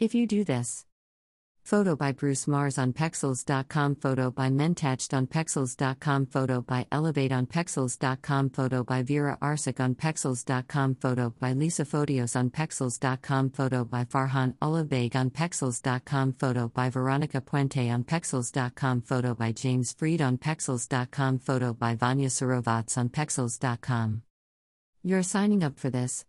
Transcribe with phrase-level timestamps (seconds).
[0.00, 0.86] If you do this,
[1.62, 3.96] Photo by Bruce Mars on Pexels.com.
[3.96, 6.24] Photo by Mentached on Pexels.com.
[6.24, 8.48] Photo by Elevate on Pexels.com.
[8.48, 10.94] Photo by Vera Arsic on Pexels.com.
[10.94, 13.50] Photo by Lisa Fotios on Pexels.com.
[13.50, 16.32] Photo by Farhan Ulugh on Pexels.com.
[16.32, 19.02] Photo by Veronica Puente on Pexels.com.
[19.02, 21.38] Photo by James Freed on Pexels.com.
[21.38, 24.22] Photo by Vanya Surovats on Pexels.com.
[25.02, 26.24] You're signing up for this.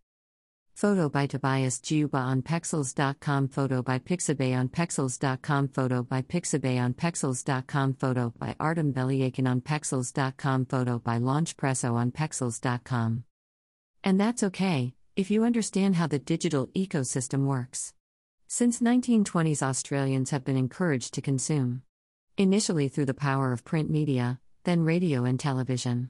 [0.74, 3.48] Photo by Tobias Juba on Pexels.com.
[3.50, 5.68] Photo by Pixabay on Pexels.com.
[5.68, 7.93] Photo by Pixabay on Pexels.com.
[7.93, 10.65] Photo by Artem Beliaikin on Pexels.com.
[10.65, 13.24] Photo by Launchpresso on Pexels.com.
[14.04, 17.93] And that's okay, if you understand how the digital ecosystem works.
[18.48, 21.84] Since 1920s, Australians have been encouraged to consume.
[22.38, 26.10] Initially through the power of print media, then radio and television.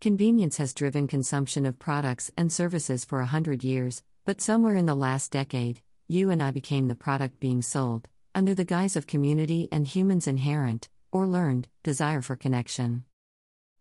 [0.00, 4.86] Convenience has driven consumption of products and services for a hundred years, but somewhere in
[4.86, 9.06] the last decade, you and I became the product being sold, under the guise of
[9.06, 13.04] community and humans' inherent, or learned, desire for connection.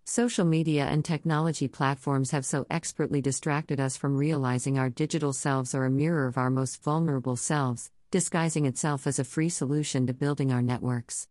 [0.04, 5.74] Social media and technology platforms have so expertly distracted us from realizing our digital selves
[5.74, 10.14] are a mirror of our most vulnerable selves, disguising itself as a free solution to
[10.14, 11.30] building our networks.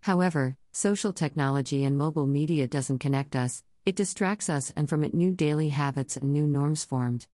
[0.00, 5.14] However, social technology and mobile media doesn't connect us, it distracts us, and from it,
[5.14, 7.28] new daily habits and new norms formed.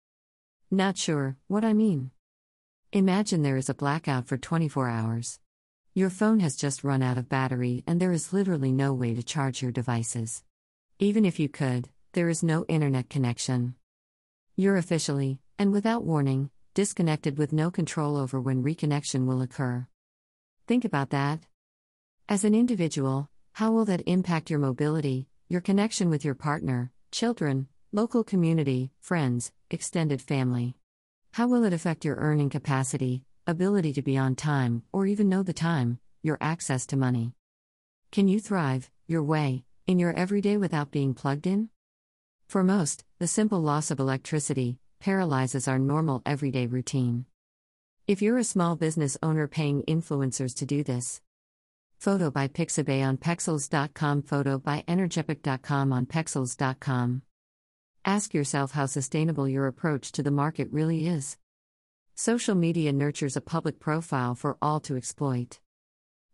[0.69, 2.11] Not sure what I mean.
[2.93, 5.39] Imagine there is a blackout for 24 hours.
[5.95, 9.23] Your phone has just run out of battery, and there is literally no way to
[9.23, 10.43] charge your devices.
[10.99, 13.77] Even if you could, there is no internet connection.
[14.57, 19.87] You're officially, and without warning, disconnected with no control over when reconnection will occur.
[20.67, 21.47] Think about that.
[22.29, 27.67] As an individual, how will that impact your mobility, your connection with your partner, children,
[27.91, 30.77] local community, friends, extended family.
[31.33, 35.43] How will it affect your earning capacity, ability to be on time, or even know
[35.43, 37.33] the time, your access to money?
[38.13, 41.69] Can you thrive, your way, in your everyday without being plugged in?
[42.47, 47.27] For most, the simple loss of electricity paralyzes our normal everyday routine.
[48.07, 51.21] If you're a small business owner paying influencers to do this,
[52.01, 54.23] Photo by Pixabay on Pexels.com.
[54.23, 57.21] Photo by Energepic.com on Pexels.com.
[58.07, 61.37] Ask yourself how sustainable your approach to the market really is.
[62.15, 65.61] Social media nurtures a public profile for all to exploit.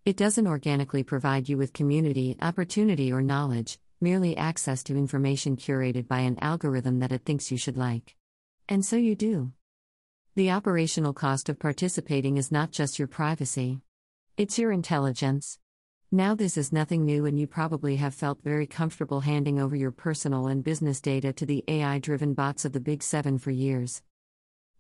[0.05, 6.07] It doesn't organically provide you with community, opportunity, or knowledge, merely access to information curated
[6.07, 8.15] by an algorithm that it thinks you should like.
[8.69, 9.51] And so you do.
[10.37, 13.81] The operational cost of participating is not just your privacy.
[14.37, 15.59] It's your intelligence.
[16.13, 19.91] Now, this is nothing new, and you probably have felt very comfortable handing over your
[19.91, 24.03] personal and business data to the AI driven bots of the Big Seven for years.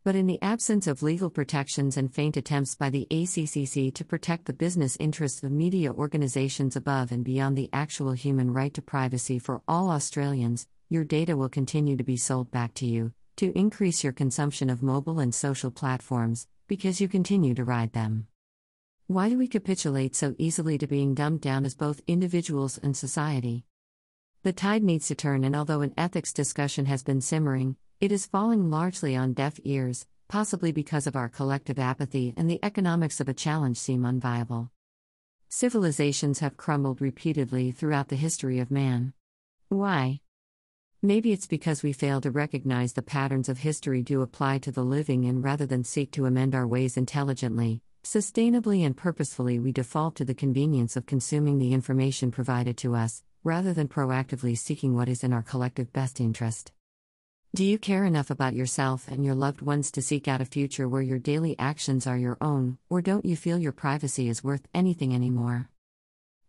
[0.04, 4.44] But in the absence of legal protections and faint attempts by the ACCC to protect
[4.44, 9.38] the business interests of media organizations above and beyond the actual human right to privacy
[9.38, 14.04] for all Australians, your data will continue to be sold back to you, to increase
[14.04, 18.26] your consumption of mobile and social platforms, because you continue to ride them.
[19.08, 23.64] Why do we capitulate so easily to being dumbed down as both individuals and society?
[24.42, 28.26] The tide needs to turn, and although an ethics discussion has been simmering, it is
[28.26, 33.28] falling largely on deaf ears, possibly because of our collective apathy and the economics of
[33.28, 34.70] a challenge seem unviable.
[35.48, 39.12] Civilizations have crumbled repeatedly throughout the history of man.
[39.68, 40.18] Why?
[41.00, 44.82] Maybe it's because we fail to recognize the patterns of history do apply to the
[44.82, 50.14] living, and rather than seek to amend our ways intelligently, Sustainably and purposefully, we default
[50.14, 55.08] to the convenience of consuming the information provided to us, rather than proactively seeking what
[55.08, 56.70] is in our collective best interest.
[57.52, 60.88] Do you care enough about yourself and your loved ones to seek out a future
[60.88, 64.68] where your daily actions are your own, or don't you feel your privacy is worth
[64.72, 65.68] anything anymore?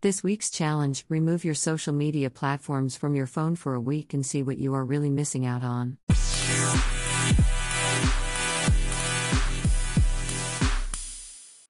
[0.01, 4.23] This week's challenge remove your social media platforms from your phone for a week and
[4.23, 5.97] see what you are really missing out on.